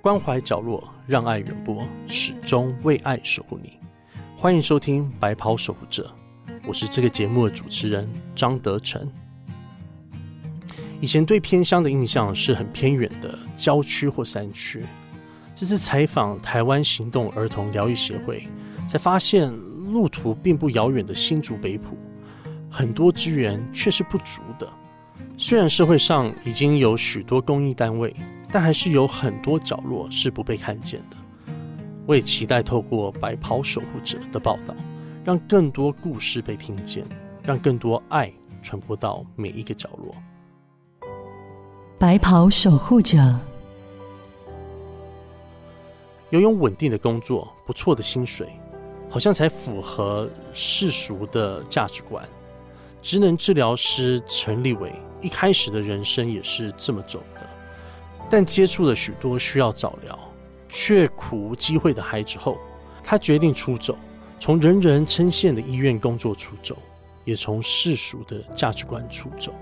[0.00, 3.80] 关怀角落，让爱远播，始终为爱守护你。
[4.36, 6.14] 欢迎收听《白袍守护者》，
[6.68, 9.10] 我是这个节目的主持人张德成。
[11.00, 14.84] 以前对偏乡的印象是很偏远的郊区或山区，
[15.52, 18.46] 这次采访台湾行动儿童疗愈协会，
[18.86, 19.52] 才发现
[19.92, 21.98] 路途并不遥远的新竹北埔，
[22.70, 24.68] 很多资源却是不足的。
[25.36, 28.14] 虽然社会上已经有许多公益单位，
[28.50, 31.16] 但还是有很多角落是不被看见的。
[32.06, 34.74] 我也期待透过白袍守护者的报道，
[35.24, 37.04] 让更多故事被听见，
[37.42, 40.14] 让更多爱传播到每一个角落。
[41.98, 43.18] 白袍守护者，
[46.30, 48.48] 拥有稳定的工作、不错的薪水，
[49.10, 52.26] 好像才符合世俗的价值观。
[53.02, 54.92] 职能治疗师陈立伟。
[55.20, 57.37] 一开始的人生也是这么走的，
[58.30, 60.18] 但接触了许多需要早疗
[60.68, 62.58] 却苦无机会的孩子后，
[63.02, 63.96] 他决定出走，
[64.38, 66.76] 从人人称羡的医院工作出走，
[67.24, 69.54] 也从世俗的价值观出走。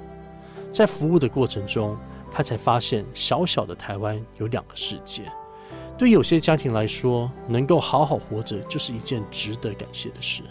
[0.73, 1.97] 在服务的过程中，
[2.31, 5.23] 他才发现小小的台湾有两个世界。
[5.97, 10.42] 对有些家庭来说，能够好好活着就是一件值得感谢的事。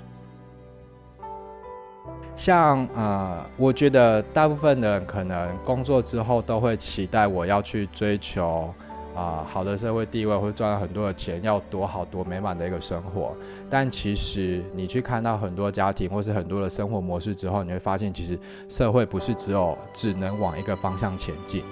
[2.35, 8.73] 像呃，我觉得大部分的人可能工作之后都会期待我要去追求
[9.15, 13.33] 啊好的社会地位，或者赚很多的钱，要多好多美满的一个生活。
[13.69, 21.63] 但其实你去看到很多家庭或是很多的生活模式之后，你会发现其实社会不是只有只能往一个方向前进，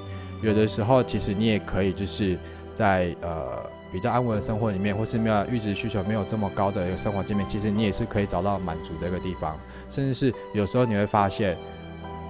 [0.41, 2.39] 有的时候其实你也可以就是
[2.73, 3.61] 在呃。
[3.93, 9.55] 比较安稳的生活里面，或是没有预值需求没有这么高的一个生活界面，其实你也是可以找到满足的一个地方。
[9.87, 11.55] 甚至是有时候你会发现，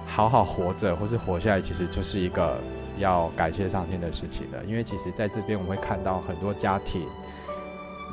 [0.06, 2.60] 好好活着或是活下来，其实就是一个
[2.98, 4.62] 要感谢上天的事情的。
[4.64, 7.06] 因为其实在这边我们会看到很多家庭，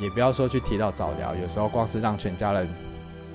[0.01, 2.67] 也不要说去提到早疗，有时候光是让全家人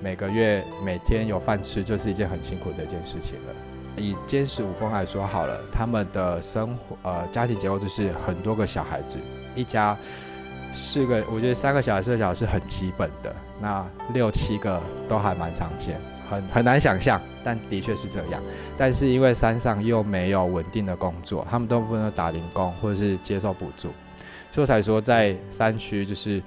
[0.03, 3.55] 每个月每天有饭吃，就是一件很辛苦的一件事情了。
[3.99, 9.19] 以坚实五峰来说好了，他们的生活呃家庭结构就是很多个小孩子。
[9.57, 9.97] 一家
[10.73, 13.35] 四个，我觉得三个小孩、四个小孩是很基本的。
[13.61, 18.43] 那六七个都还蛮常见，很很难想象，但的确是这样。
[18.77, 23.89] 但是因为山上又没有稳定的工作，他们都不能打零工或者是接受补助，
[24.51, 26.43] 所以才说在山区就是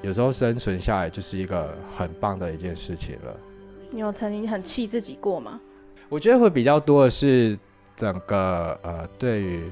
[0.00, 3.36] 有时候生存下来就是一个很棒的一件事情了。
[3.90, 5.60] 你有曾经很气自己过吗？
[6.08, 7.58] 我觉得会比较多的是
[7.94, 9.70] 整个呃对于。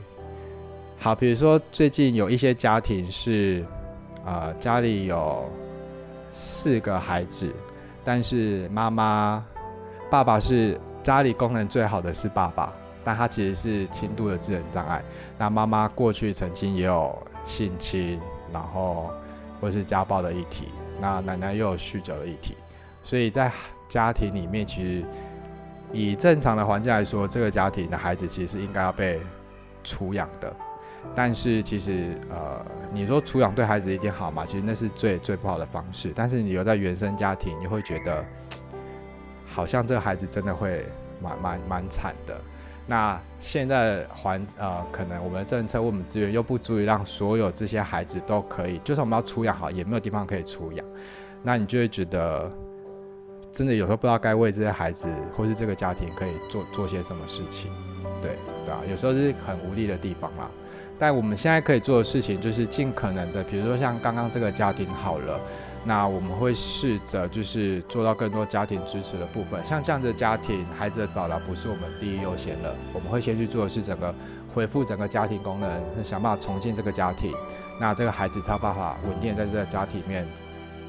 [1.02, 3.64] 好，比如说最近有一些家庭是，
[4.24, 5.50] 呃，家里有
[6.32, 7.52] 四个孩子，
[8.04, 9.44] 但是妈妈、
[10.08, 15.02] 爸爸是家里功能最好的是爸爸，但他其实是轻度的智能障碍。
[15.36, 18.20] 那妈妈过去曾经也有性侵，
[18.52, 19.10] 然后
[19.60, 20.69] 或是家暴的议题，
[21.00, 22.54] 那奶奶又有酗酒的议题，
[23.02, 23.50] 所以在
[23.88, 25.04] 家庭里面，其实
[25.90, 29.20] 以正常的环境来说，这个家庭的孩子其实是应该要被
[29.84, 30.54] 抚养的。
[31.14, 34.46] 但是其实，呃，你说抚养对孩子一定好嘛？
[34.46, 36.12] 其实那是最最不好的方式。
[36.14, 38.24] 但是你留在原生家庭，你会觉得
[39.46, 40.86] 好像这个孩子真的会
[41.20, 42.40] 蛮蛮蛮惨的。
[42.86, 50.84] 那现在环呃，可能我们的政策、我们资源又不足以让所有这些孩子都可以，就算我们要抚养好，也没有地方可以抚养。
[51.42, 52.50] 那你就会觉得，
[53.52, 57.70] 真的有时候不知道该为这些孩子或是这个家庭可以做做些什么事情。
[58.20, 60.50] 对对啊，有时候是很无力的地方啦。
[61.02, 65.36] 但我们现在可以做的事情，就是尽可能的，比如说像刚刚这个家庭好了，
[65.84, 69.60] 那我们会试着就是做到更多家庭支持的部分。
[69.64, 74.14] 像这样的家庭，孩子的早疗不是我们第一优先了，我们会先去做的是整个
[74.54, 77.34] 恢复整个家庭功能，想办法重建这个家庭，
[77.80, 80.24] 那这个孩子才有办法稳定在这个家庭里面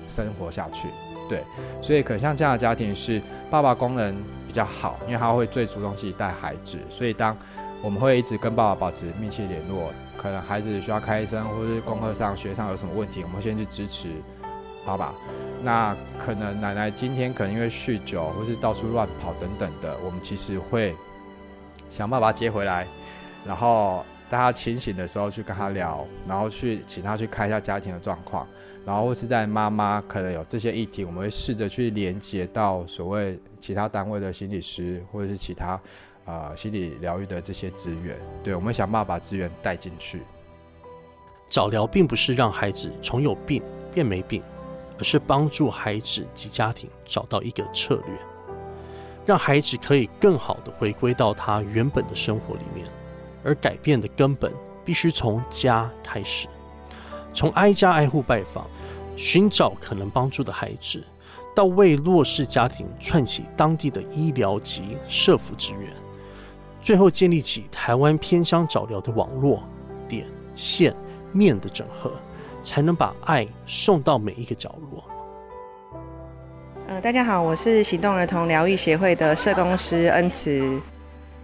[0.08, 0.90] 生活下去。
[1.28, 1.44] 对，
[1.82, 3.20] 所以可像这样的家庭是
[3.50, 7.36] 爸爸功能比较好，因为他会最主动自己带孩子，所以当
[7.84, 14.08] 我们会一直跟爸爸保持密切联络，可能孩子需要开声，或是功课上、学上有什么问题，我们先去支持
[14.86, 15.14] 爸爸。
[15.62, 20.96] 那可能奶奶今天可能因为酗酒，或是到处乱跑等等的，我们其实会
[21.90, 22.88] 想办法接回来，
[23.46, 28.48] 然后在他清醒的时候去跟他聊，然后去请他去看一下家庭的状况，
[28.86, 35.78] 然后或是在妈妈可能有这些议题，我们会试着去连接到所谓其他单位的心理师，或者是其他。
[36.26, 40.22] 啊，心理疗愈的这些资源，对我们想办法把资源带进去。
[41.50, 43.62] 早疗并不是让孩子从有病
[43.94, 44.42] 变没病，
[44.98, 48.18] 而是帮助孩子及家庭找到一个策略，
[49.26, 52.88] 让孩子可以更好的回归到他原本的生活里面。
[53.46, 54.54] 而改变的根本
[54.86, 56.48] 必须从家开始。
[57.34, 58.66] 从挨家挨户拜访，
[59.18, 61.04] 寻找可能帮助的孩子，
[61.54, 65.92] 到为弱势家庭串起当地的医疗及社福资源，
[66.84, 69.64] 最后建立起台湾偏乡早疗的网络
[70.06, 70.94] 点线
[71.32, 72.12] 面的整合，
[72.62, 75.02] 才能把爱送到每一个角落。
[76.88, 80.78] 呃，大家好，我是行动儿童疗愈协会的社工师恩慈。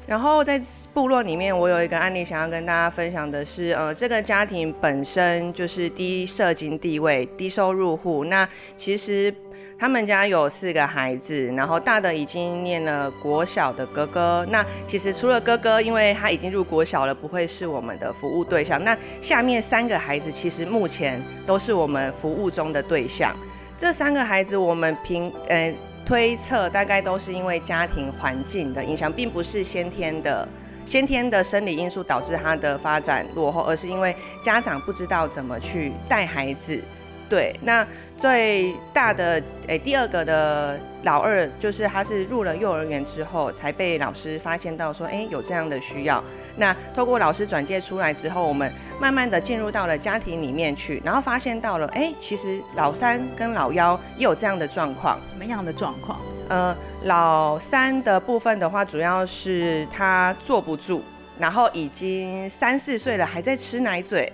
[0.06, 0.62] 然后在
[0.94, 8.26] 部落里面，我有一个案例想要跟大家分享的是，呃，这个家庭本身就是低社经地位、低收入户。
[8.26, 8.46] 那
[8.76, 9.34] 其实
[9.78, 14.46] 他们家有四个孩子，然后大的已经念了国小的哥哥。
[14.50, 18.84] 那其实除了哥哥，因为他已经入国小了，不会是我们的服务对象。
[18.84, 23.36] 那下面三个孩子其实目前都是我们服务中的对象。
[23.78, 25.74] 这三个孩子，我们平呃。
[26.06, 30.48] 推测大概都是因为家庭环境的影响，并不是先天的
[30.84, 36.84] 先天的生理因素导致他的发展落后，而是因为家长不知道怎么去带孩子。
[37.30, 37.86] 对，那
[38.18, 46.24] 最大的诶，第二个的老二就是他是入了幼儿园之后才被老师发现到说，哎，有这样的需要。
[46.58, 55.18] 那透过老师转介出来之后，我们慢慢的进入到了家庭里面去，然后发现到了，哎，其实老三跟老幺也有这样的状况。
[55.26, 56.20] 什么样的状况？
[56.50, 61.04] 呃，老三的部分的话，主要是他坐不住，
[61.38, 64.34] 然后已经三四岁了，还在吃奶嘴。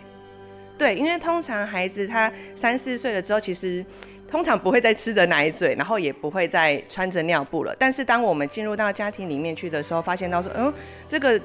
[0.77, 3.86] 对，因为通常孩子他三四岁了之后，其实
[4.30, 7.75] 通常不会再吃着奶嘴，然后也不会再穿着尿布了。
[7.80, 10.74] 但是当我们进入到家庭里面去的时候，发现到说，嗯，
[11.07, 11.39] 这个。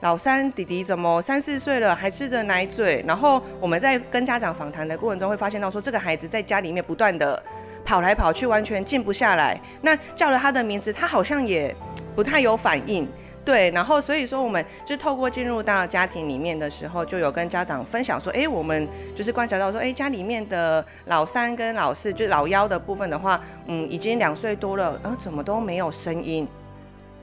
[0.00, 3.04] 老三弟弟怎么三四岁了还吃着奶嘴？
[3.06, 7.40] 然后我们在跟家长访谈的过程中会发现到说，这个孩子在家里面不断的
[7.84, 9.60] 跑来跑去，完全静不下来。
[9.80, 11.72] 那叫了他的名字，他好像也
[12.16, 13.08] 不太有反应。
[13.44, 26.46] 对，然后所以说我们就透过进入到家庭里面的时候，就有跟家长分享说，哎，我们就是观察到说，哎，家里面的老三跟老四，就老幺的部分的话，嗯，已经两岁多了，然呃，怎么都没有声音。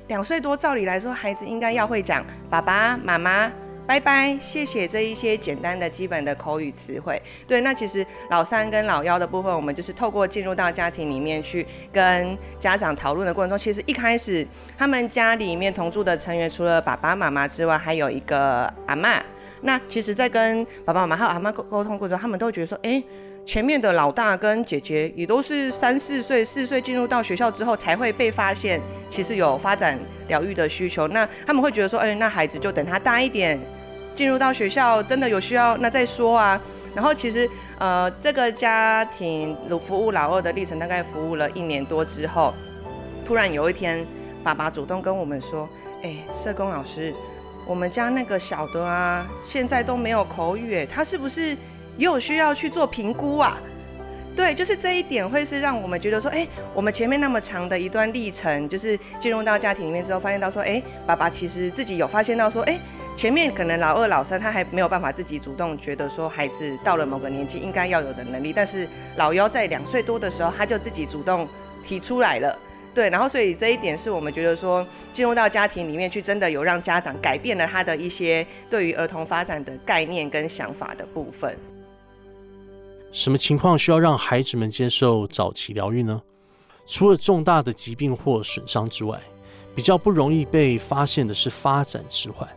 [0.08, 3.50] 两岁多，照理来说，孩子应该要会讲爸爸妈妈、
[3.90, 7.20] 拜拜、谢谢这一些简单的基本的口语词汇。
[7.48, 14.46] 对，那其实老三跟老幺的部分，我们就是透过进入到家庭里面去跟家长讨论的过程中，其实一开始
[14.78, 19.20] 他们家里面同住的成员，除了爸爸妈妈之外，还有一个阿妈。
[19.62, 23.04] 那其实，在跟爸爸妈妈还有阿妈沟沟通过程中，他们都会觉得说，哎。
[23.46, 29.98] 前面的老大跟姐姐也都是三四岁、四岁进入到学校之后才会被发现，其实有发展
[30.28, 31.08] 疗愈的需求。
[31.08, 33.60] 那他们会觉得说，哎，那孩子就等他大一点，
[34.20, 36.62] 进入到学校真的有需要，那再说啊。
[36.94, 39.56] 然后其实，呃，这个家庭
[39.88, 42.54] 服务老二的历程大概服务了一年多之后，
[43.24, 44.06] 突然有一天，
[44.44, 45.70] 爸爸主动跟我们说，
[46.04, 47.16] 哎，社工老师，
[47.66, 51.56] 我们家那个小的啊，现在都没有口语，他是不是？
[51.96, 53.58] 也有需要去做评估啊，
[54.36, 62.78] 对，就是这一点会是让我们觉得说，哎，我们前面那么长的一段历程，就是进入到家庭里面之后，发现到说，哎，爸爸其实自己有发现到说，哎，
[63.20, 68.88] 前面可能老二、老三他还没有办法自己主动觉得说，孩子到了某个年纪应该要有的能力，但是
[69.18, 71.46] 老幺在两岁多的时候，他就自己主动
[71.84, 72.58] 提出来了，
[72.94, 81.60] 对，然后所以这一点是我们觉得说，进入到家庭里面去，真的有让家长改变了他的一些对于儿童发展的概念跟想法的部分。
[83.12, 86.22] 什么情况需要让孩子们接受早期疗愈呢？
[86.86, 89.20] 除了重大的疾病或损伤之外，
[89.76, 92.48] 比较不容易被发现的是发展迟缓，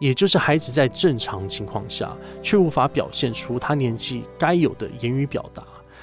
[0.00, 2.10] 也就是孩子在正常情况下
[2.42, 5.62] 却无法表现出他年纪该有的言语表达、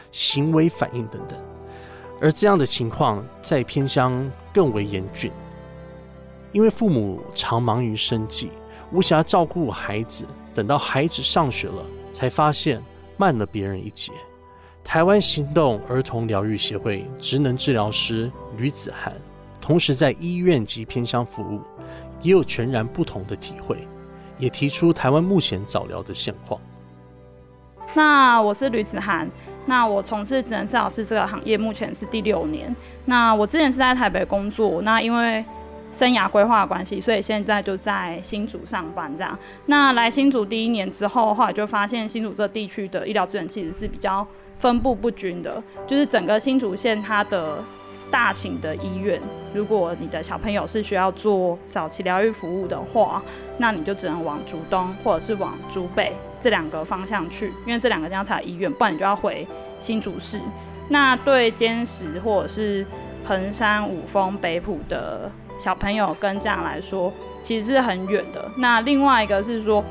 [0.09, 1.37] 行为反应等等。
[2.21, 5.29] 而这样的情况在偏乡更为严峻，
[6.53, 8.51] 因为父母常忙于生计，
[8.93, 10.25] 无暇照顾孩子，
[10.55, 12.81] 等到孩子上学了，才发现。
[13.19, 14.11] 慢了别人一截。
[14.83, 19.11] 台湾行动儿童疗愈协会职能治疗师吕子涵，
[19.59, 21.59] 同时在医院及偏乡服务，
[22.21, 23.77] 也有全然不同的体会，
[24.37, 26.59] 也提出台湾目前早疗的现况。
[27.93, 29.27] 那我是吕子涵，
[29.65, 32.75] 那我从事职能治疗师这个行业目前是第六年。
[33.05, 35.43] 那我之前是在台北工作，那因为
[35.91, 39.39] 生涯规划的关系，所以现在就在新竹上班这样。
[39.65, 44.27] 那来新竹第一年之后，后来就发现新竹这地区的医疗资源其实是比较
[44.59, 45.63] 分布不均的。
[45.87, 47.63] 就是整个新竹县它的
[48.11, 49.21] 大型的医院，
[49.53, 53.21] 如果你的小朋友是需要做早期疗愈服务的话，
[53.57, 59.47] 那你就只能往竹东或者是往竹北这两个方向去，因为这两个地方才医院，不然你就要回
[59.79, 60.39] 新竹市。
[60.89, 62.85] 那对坚石或者是
[63.25, 65.29] 衡山、五峰、北埔的。
[65.59, 67.11] 小朋友跟家长来说，
[67.41, 68.47] 其实是很远的。
[68.57, 69.83] 那另外一个是说，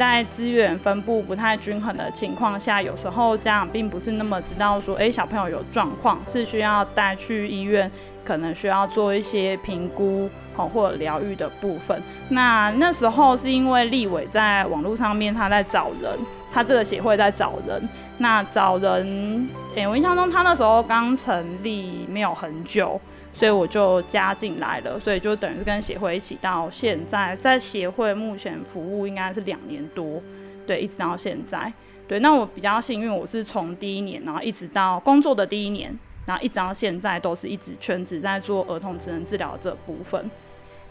[0.00, 7.90] 在资源分布不太均衡的情况下，有时候家长并不是那么知道说，诶，小朋友有状况是需要带去医院，
[8.24, 10.26] 可能需要做一些评估
[10.56, 12.02] 哦或者疗愈的部分。
[12.30, 16.18] 那那时候是因为立伟在网络上面他在找人，
[16.50, 22.98] 他这个协会在找人，那找人，诶，我印象中他那时候刚成立没有很久。
[23.32, 30.20] 所以我就加进来了，所以就等于跟协会一起到现在，在协会目前服务应该是两年多，
[30.66, 31.72] 对，一直到现在，
[32.06, 32.20] 对。
[32.20, 35.96] 那我比较幸运，我是从第一年，然后一直到工作的第一年，
[36.26, 40.30] 然后一直到现在都是一直全职在做儿童职能治疗这部分。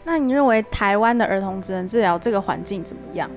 [0.04, 3.30] 那你认为台湾的儿童职能治疗这个环境怎么样？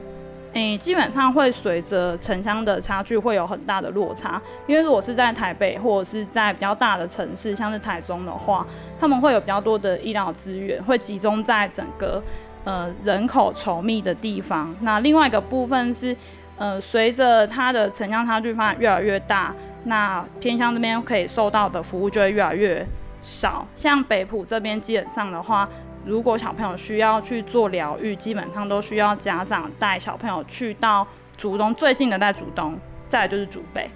[0.53, 8.63] 诶，基本上会随着城乡的差距会有很大的落差，因为如果是在台北或者是在比较大的城市，像是台中的话，
[8.99, 12.21] 他们会有比较多的医疗资源，会集中在整个
[12.65, 14.75] 呃人口稠密的地方。
[14.81, 16.15] 那另外一个部分是，
[16.57, 19.51] 呃，随着它的城乡差距发展越来越大，
[19.85, 22.85] 那偏乡这边可以受到的服务就会越来越
[23.23, 23.65] 少。
[23.73, 25.67] 像北埔这边基本上的话。
[26.05, 31.07] 如果小朋友需要去做疗愈，基本上都需要家长带小朋友去到
[31.37, 32.77] 主东最近的在主东，
[33.09, 33.89] 再来就是主北，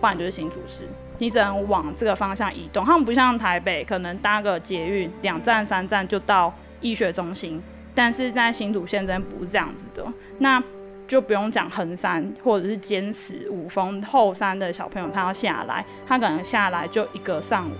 [0.00, 0.84] 不然就是新竹市。
[1.18, 2.84] 你只能往这个方向移动。
[2.84, 7.60] 他们不像台北，可能搭个捷运两站三站就到医学中心，
[7.92, 10.06] 但是在新竹县真不是这样子的。
[10.38, 10.62] 那
[11.08, 17.72] 就不用讲横山或者是尖石、五峰后山的小朋友，他要下来，他可能下来就一个上午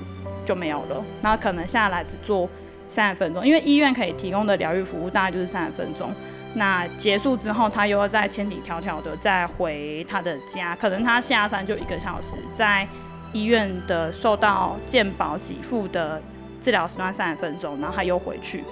[0.44, 2.48] 就没有了，那可能下来只做。
[2.88, 6.10] 三十分钟，因为医院可以提供的疗愈服务大概就是三十分钟。
[6.54, 12.88] 那结束之后，他又要再千里迢迢的再回他的家，可能他下山就一个小时，在
[13.34, 16.20] 医院的受到健保给付的
[16.62, 18.64] 治疗时段三十分钟，然后他又回去。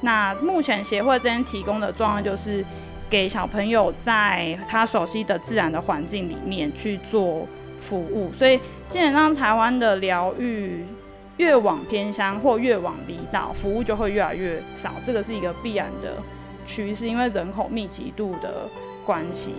[0.00, 2.64] 那目前协会这边提供的状况就是
[3.10, 7.46] 给小朋友在他熟悉的自然的环境里面去做
[7.78, 8.58] 服务，所以
[8.88, 10.82] 基本上台湾的疗愈。
[11.38, 16.14] 越往偏乡或越往离岛，服务就会越来越少，这个是一个必然的
[16.66, 18.68] 趋势，因为人口密集度的
[19.06, 19.52] 关系。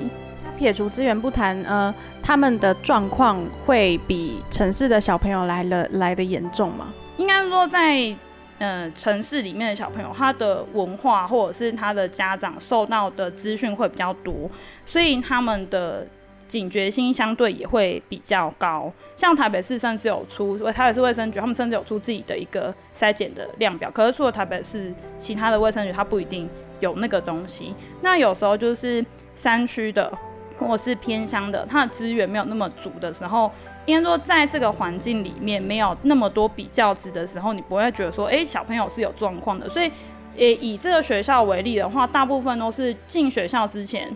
[0.58, 6.94] 撇除资源不谈，呃，他们的状况会比城市的小朋友来了来的严重吗？
[7.18, 8.14] 应该说，在
[8.58, 14.50] 呃城市里面的小朋友，他的文化或者是他的家长受到的资讯会比较多，
[14.86, 16.06] 所以他们的。
[16.50, 23.90] 警觉心相对也会比较高，像台北市甚至有出，台北市卫生局他们甚至有出自己的一个筛检的量表。
[23.92, 27.76] 可是除了台北市，其他的卫生局它不一定有那个东西。
[28.02, 30.12] 那有时候就是山区的
[30.58, 33.52] 或是偏乡的，它的资源没有那么足的时候，
[33.86, 39.70] 应该说在这个环境里面没有那么多比较值的时候，你不会觉得说，哎，小朋友是有状况的。
[39.70, 39.92] 所以，
[40.36, 44.10] 诶，以这个学校为例的话，大部分都是进学校之前。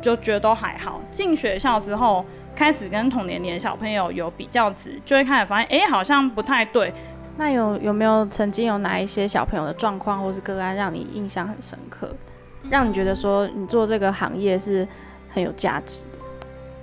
[0.00, 2.24] 就觉得都还好，进学校之后
[2.54, 6.92] 开始跟同年龄的小朋友有比较值，就会开始发现，哎，好像不太对。
[7.36, 12.12] 那有有没有曾经有哪一些小朋友的状况或是个案让你印象很深刻，
[12.68, 14.86] 让你觉得说你做这个行业是
[15.28, 16.00] 很有价值？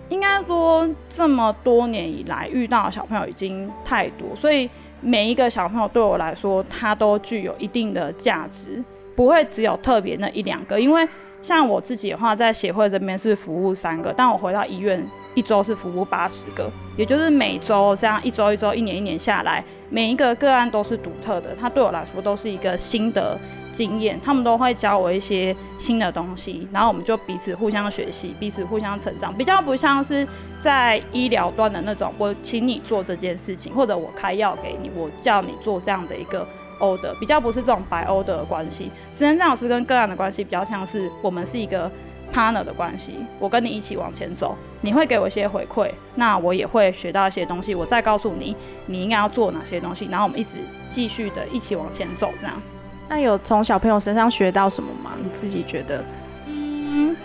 [0.08, 4.70] 应该说这么多年以来遇到的小朋友已经太多，所以
[5.02, 8.84] 每一个小朋友对我来说，他都具有一定的价值，
[9.16, 11.08] 不会只有特别那一两个，因为。
[11.46, 23.38] 像我自己的话，在协会这边是服务三个，但我回到医院一周是服务八十个，也就是每周这样一周一周、一年一年下来，每一个个案都是独特的，它对我来说都是一个新的
[23.72, 36.48] 经验，他们都会教我一些新的东西，然后我们就彼此互相学习，彼此互相成长，比较不像是在医疗端的那种，我请你做这件事情，或者我开药给你，我叫你做这样的一个。
[36.80, 41.92] 欧的比较不是这种白欧的关系，职能治疗师跟个案的关系比较像是我们是一个
[42.34, 48.56] partner 的关系，我跟你一起往前走，你会给我一些回馈，那我也会学到一些东西，我再告诉你
[48.88, 50.58] 你应该要做哪些东西，然后我们一直
[50.90, 52.60] 继续的一起往前走，这样。
[53.08, 55.12] 那有从小朋友身上学到什么吗？
[55.22, 56.04] 你自己觉得？
[56.48, 57.16] 嗯，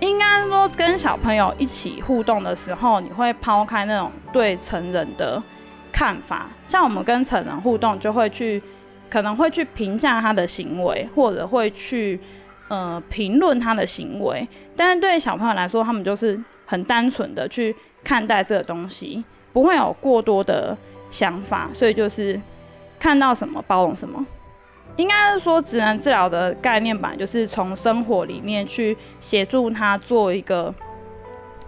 [0.00, 5.42] 应该说跟小朋友一起互动的时候，你会抛开那种对成人的
[5.90, 8.62] 看法，像我们跟成人互动就会去。
[9.14, 12.18] 可能会去评价他的行为，或者会去
[12.66, 14.44] 呃评论他的行为，
[14.74, 20.76] 但是对小朋友来说，他们就是很单纯的去看待这个东西，不会有过多的
[21.12, 22.40] 想法，所以就是
[22.98, 24.26] 看到什么包容什么。
[24.96, 30.74] 应该是说，职能治疗的概念吧就是从生活里面去协助他做一个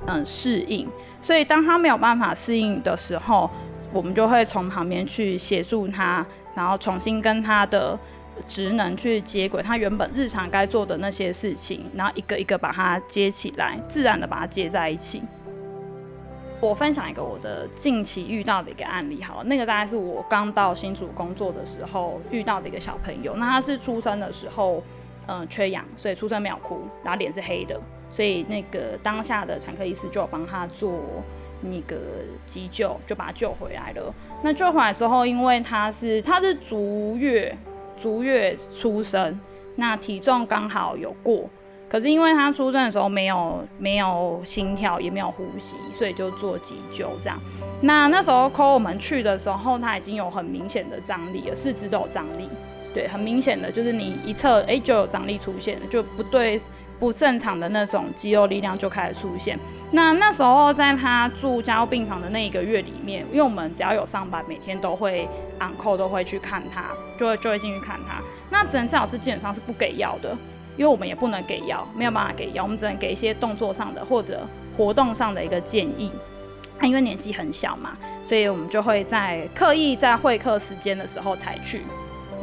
[0.07, 0.89] 嗯适应，
[1.23, 3.49] 所以当他没有办法适应的时候，
[3.93, 6.27] 我们就会从旁边去协助他。
[6.57, 7.97] 然后重新跟他的
[8.49, 15.23] 职能去接轨他原本日常该做的那些事情，然后一个一个把它接起来，自然的把它接在一起。
[16.59, 23.37] 我分享一个我的近期遇到的一个案例，好，那个大概是我刚到新竹工作的时候遇到的一个小朋友。
[23.37, 24.83] 那他是出生的时候，
[25.27, 30.99] 嗯，缺氧，所以出生没有哭，然后脸是黑的，所以那个当下的产科医师就帮他做
[31.61, 31.97] 那个
[32.45, 34.15] 急救，就把他救回来了。
[34.43, 37.57] 那救回来之后，因为他是他是足月
[37.99, 39.39] 足月出生，
[39.77, 41.49] 那体重刚好有过。
[41.89, 47.41] 可是因为他出生的时候没有没有心跳也没有呼吸，所以就做急救这样。
[47.81, 52.49] 那那时候 call 我们去的时候，他已经有很明显的张力了，四肢都有张力，
[52.93, 56.61] 对，很明显的就是你一测，哎，就有张力出现了，就不对
[56.99, 59.59] 不正常的那种肌肉力量就开始出现。
[59.91, 65.29] 那那时候在他住加护病房的那一个月里面，因为我们只要有上班，每天都会
[65.61, 66.85] on call 都会去看他，
[67.19, 68.23] 就会就会进去看他。
[68.51, 70.37] 那诊治老师基本上是不给药的。
[70.79, 76.13] 因为我们也不能给药，没有办法给药，我们只能给一些动作上的或者活动上的一个建议。
[76.79, 81.79] 他因为年纪很小嘛，所以我们就会在刻意在会客时间的时候才去，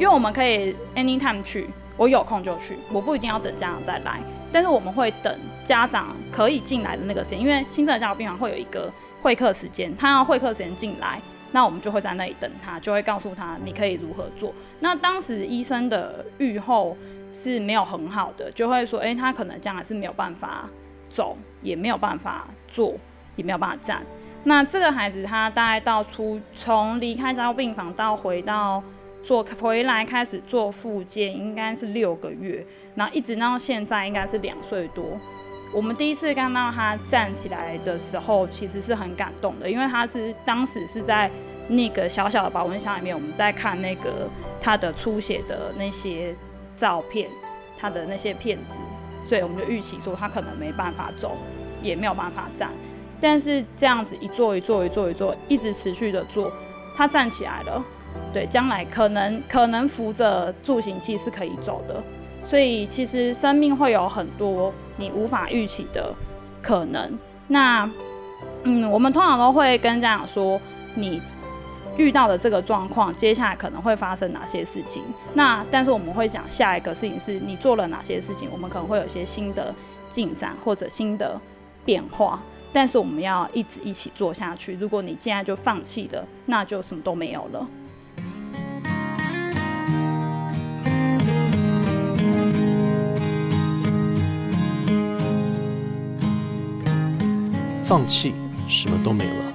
[0.00, 4.20] 为我们可以 anytime 去，我有空就去，我不一定要等家长再来，
[4.52, 11.20] 但是我们会等家长可以进来的那个时间，因为新生儿家长病房会有一个会客时间，他要会客时间进来，
[11.52, 14.52] 那我们就会在那里等他，就会告诉他你可以如何做。
[14.80, 16.96] 那当时医生的预后。
[17.36, 20.68] 是没有很好的，就会说，哎，他可能将来是没有办法
[21.08, 22.94] 走，也没有办法坐，
[23.34, 24.02] 也没有办法站。
[24.44, 28.80] 那这个孩子他大概到出从离开家病房到回到
[29.24, 32.64] 做回来开始做复健，应该是六个月，
[32.94, 35.04] 然后一直到现在应该是两岁多。
[35.72, 41.30] 我们第一次看到他站起来的时候，其实是很感动的，因为他是当时是在
[41.68, 44.28] 那个小小的保温箱里面，我们在看那个
[44.60, 46.34] 他的出血的那些。
[46.76, 47.30] 照片，
[47.78, 48.76] 他的那些片子，
[49.28, 51.36] 所以我们就预期说他可能没办法走，
[51.80, 52.68] 也没有办法站。
[53.20, 56.52] 但是这样子一坐一坐一坐一坐，一直持续的坐，
[56.96, 57.80] 他站起来了。
[58.32, 62.02] 对，将来可能可能扶着助行器是可以走的。
[62.44, 66.14] 所以其实生命会有很多你无法预期的
[66.62, 67.18] 可能。
[67.48, 67.90] 那
[68.64, 70.60] 嗯，我们通常都会跟家长说
[70.94, 71.20] 你。
[71.96, 75.00] 遇到的这个状况，接下来可能会发生哪些事情？
[75.32, 79.72] 那但是我们会讲下一个事情是你做了哪些事情，我们可能会有一些新的
[80.08, 81.40] 进展或者新的
[81.84, 82.42] 变化。
[82.72, 84.74] 但是我们要一直一起做下去。
[84.74, 87.64] 如果你现在就放弃了，那就什么都没有了。
[97.86, 98.34] 放弃
[98.66, 99.52] 什么都没了，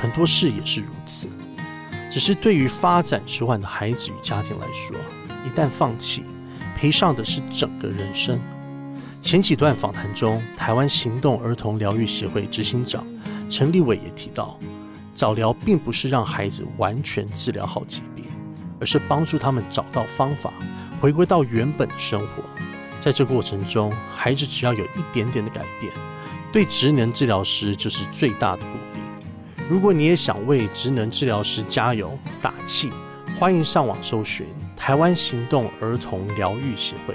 [0.00, 1.28] 很多事也是如此。
[2.08, 4.96] 只是对于发展迟缓的孩子与家庭来说，
[5.44, 6.22] 一旦放弃，
[6.76, 8.40] 赔上的是整个人生。
[9.20, 13.04] 前几段访谈中，台湾行动儿童疗愈协会执行长
[13.50, 14.56] 陈立伟也提到，
[15.12, 18.24] 早疗并不是让孩子完全治疗好疾病，
[18.78, 20.52] 而是帮助他们找到方法，
[21.00, 22.44] 回归到原本的生活。
[23.00, 25.92] 在这过程中，孩子只要有一点点的改变，
[26.52, 29.64] 对职能治疗师就是最大的鼓励。
[29.68, 32.90] 如果你也想为职能治疗师加油打气，
[33.38, 37.14] 欢迎上网搜寻台湾行动儿童疗愈协会，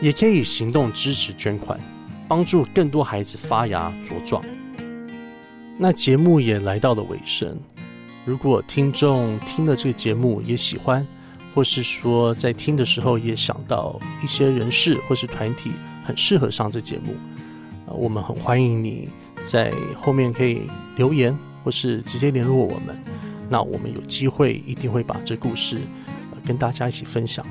[0.00, 1.80] 也可以行动支持捐款，
[2.26, 4.42] 帮助更多孩子发芽茁壮。
[5.78, 7.56] 那节目也来到了尾声，
[8.24, 11.06] 如果听众听了这个节目也喜欢，
[11.54, 15.70] 或是说在听的时候也想到一些人士或是团体
[16.04, 17.14] 很适合上这节目，
[17.96, 19.08] 我们很欢迎你
[19.44, 20.62] 在后面可以
[20.96, 21.36] 留言。
[21.64, 22.96] 或是直接联络我们，
[23.48, 25.80] 那我们有机会一定会把这故事
[26.44, 27.44] 跟大家一起分享。